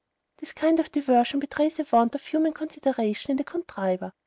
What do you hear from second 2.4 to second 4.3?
consideration in the contriver.